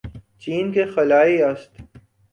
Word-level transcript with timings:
چین 0.41 0.65
کے 0.73 0.83
خلائی 0.93 1.35
اسٹ 1.43 1.71